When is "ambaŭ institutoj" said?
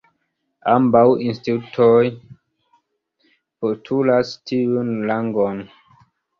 0.71-1.99